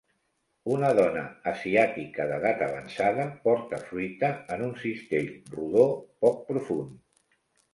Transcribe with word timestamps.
Una 0.75 0.87
dona 0.99 1.21
asiàtica 1.51 2.25
d'edat 2.31 2.63
avançada 2.69 3.27
porta 3.45 3.81
fruita 3.91 4.33
en 4.57 4.65
un 4.69 4.75
cistell 4.81 5.31
rodó 5.61 5.87
poc 6.25 6.43
profund. 6.51 6.99